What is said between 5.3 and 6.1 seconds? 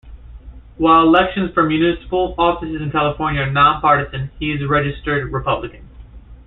Republican.